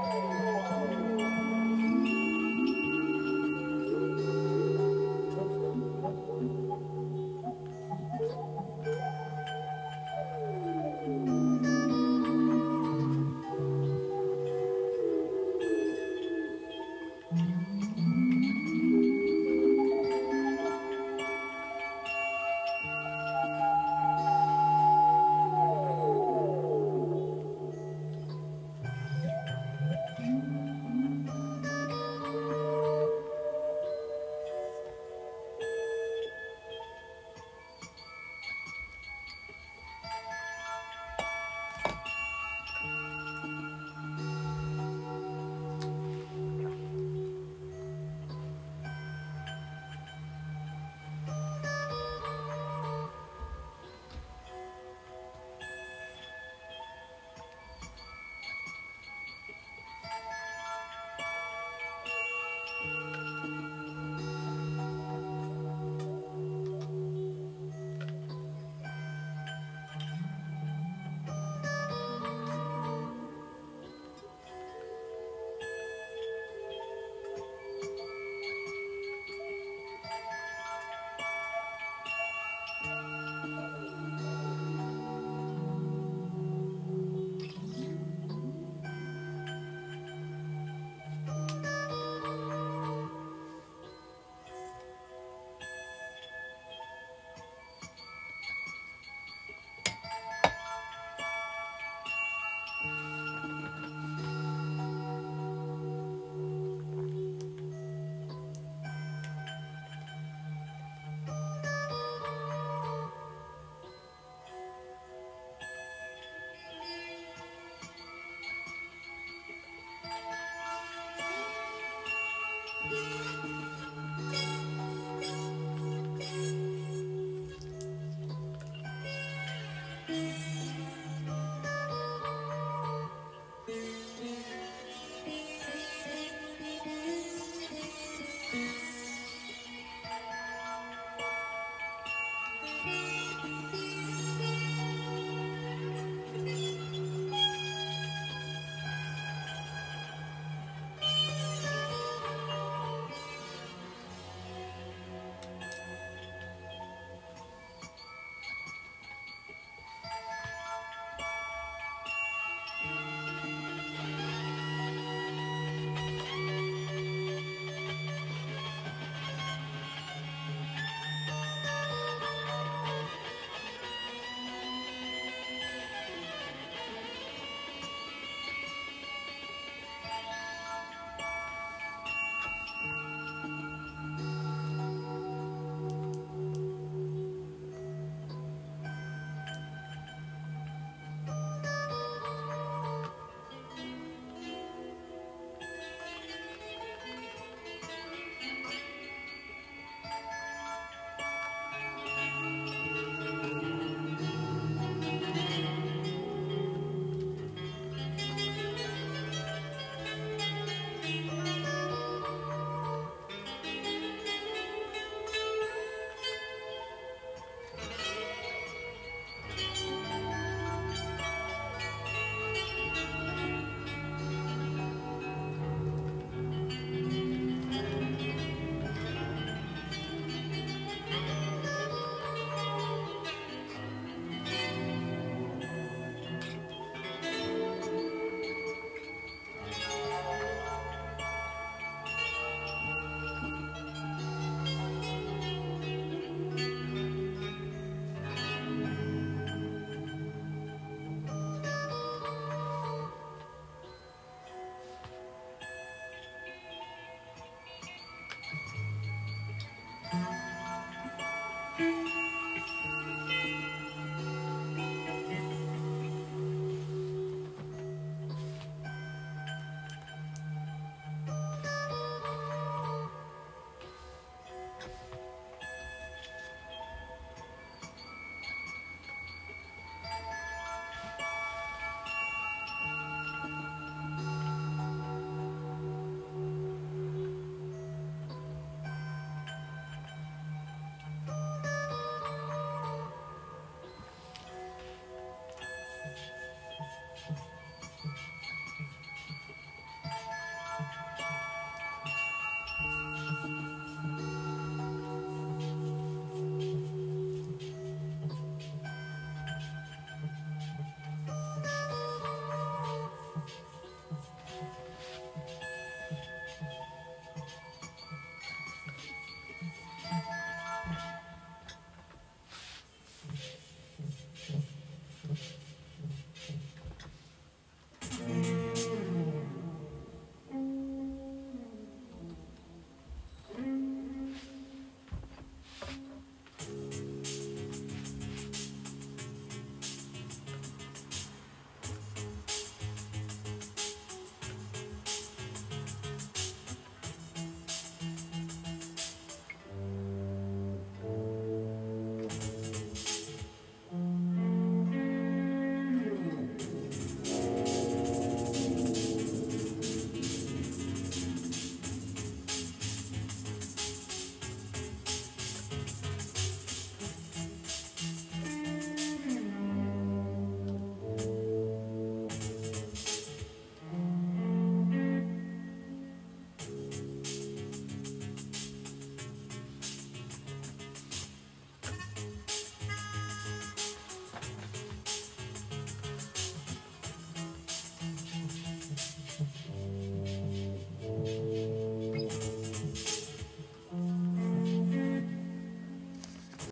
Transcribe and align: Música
Música 0.00 0.51